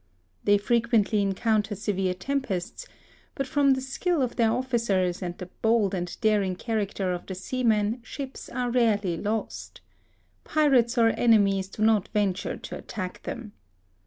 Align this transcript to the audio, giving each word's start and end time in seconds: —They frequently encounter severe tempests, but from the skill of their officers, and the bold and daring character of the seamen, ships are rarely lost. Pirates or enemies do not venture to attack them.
—They 0.45 0.57
frequently 0.57 1.21
encounter 1.21 1.75
severe 1.75 2.15
tempests, 2.15 2.87
but 3.35 3.45
from 3.45 3.73
the 3.75 3.81
skill 3.81 4.23
of 4.23 4.35
their 4.35 4.51
officers, 4.51 5.21
and 5.21 5.37
the 5.37 5.45
bold 5.61 5.93
and 5.93 6.17
daring 6.21 6.55
character 6.55 7.13
of 7.13 7.27
the 7.27 7.35
seamen, 7.35 7.99
ships 8.01 8.49
are 8.49 8.71
rarely 8.71 9.15
lost. 9.15 9.81
Pirates 10.43 10.97
or 10.97 11.09
enemies 11.09 11.67
do 11.67 11.83
not 11.83 12.07
venture 12.07 12.57
to 12.57 12.75
attack 12.79 13.21
them. 13.21 13.51